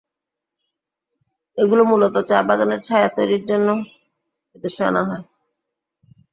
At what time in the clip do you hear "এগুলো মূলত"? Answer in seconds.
1.57-2.15